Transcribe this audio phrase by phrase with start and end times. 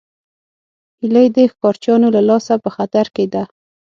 [0.99, 3.43] هیلۍ د ښکارچیانو له لاسه په خطر کې ده